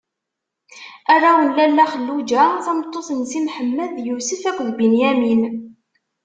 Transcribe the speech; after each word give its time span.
Arraw 1.13 1.39
n 1.41 1.47
Lalla 1.57 1.85
Xelluǧa 1.93 2.43
tameṭṭut 2.65 3.09
n 3.13 3.21
Si 3.31 3.39
Mḥemmed: 3.45 3.91
Yusef 4.07 4.41
akked 4.49 4.69
Binyamin. 4.77 5.41